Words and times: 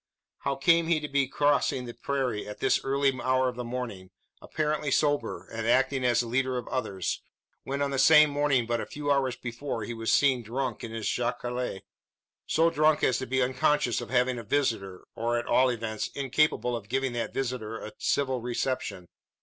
How 0.39 0.55
came 0.55 0.87
he 0.87 0.99
to 0.99 1.07
be 1.07 1.27
crossing 1.27 1.85
the 1.85 1.93
prairie 1.93 2.47
at 2.47 2.57
this 2.57 2.83
early 2.83 3.13
hour 3.21 3.49
of 3.49 3.55
the 3.55 3.63
morning 3.63 4.09
apparently 4.41 4.89
sober, 4.89 5.45
and 5.51 5.67
acting 5.67 6.03
as 6.03 6.21
the 6.21 6.25
leader 6.25 6.57
of 6.57 6.67
others 6.69 7.21
when 7.65 7.83
on 7.83 7.91
the 7.91 7.99
same 7.99 8.31
morning, 8.31 8.65
but 8.65 8.81
a 8.81 8.87
few 8.87 9.11
hours 9.11 9.35
before, 9.35 9.83
he 9.83 9.93
was 9.93 10.11
seen 10.11 10.41
drunk 10.41 10.83
in 10.83 10.89
his 10.91 11.05
jacale 11.07 11.81
so 12.47 12.71
drunk 12.71 13.03
as 13.03 13.19
to 13.19 13.27
be 13.27 13.43
unconscious 13.43 14.01
of 14.01 14.09
having 14.09 14.39
a 14.39 14.43
visitor, 14.43 15.03
or, 15.13 15.37
at 15.37 15.45
all 15.45 15.69
events, 15.69 16.07
incapable 16.15 16.75
of 16.75 16.89
giving 16.89 17.13
that 17.13 17.31
visitor 17.31 17.77
a 17.77 17.93
civil 17.99 18.41
reception? 18.41 19.07